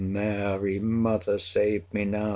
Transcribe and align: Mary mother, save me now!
Mary 0.01 0.79
mother, 0.79 1.37
save 1.37 1.83
me 1.93 2.05
now! 2.05 2.29